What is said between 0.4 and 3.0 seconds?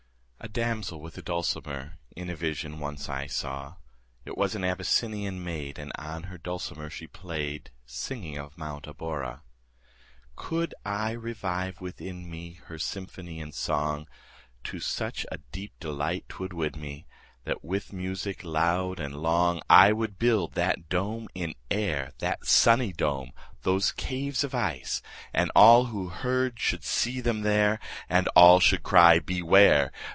A damsel with a dulcimer In a vision